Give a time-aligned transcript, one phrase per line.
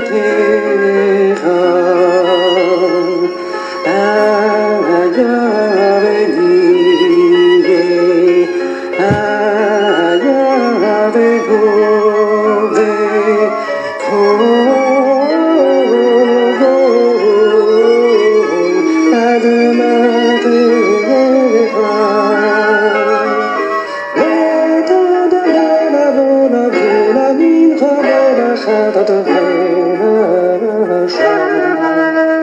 [0.00, 0.47] the day.